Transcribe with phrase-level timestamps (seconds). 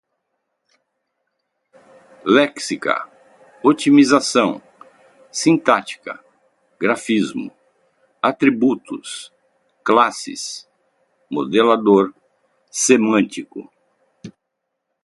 [2.25, 3.07] léxica,
[3.61, 4.59] otimização,
[5.31, 6.19] sintática,
[6.79, 7.51] grafismo,
[8.23, 9.31] atributos,
[9.83, 10.67] classes,
[11.29, 12.11] modelador,
[12.71, 13.71] semântico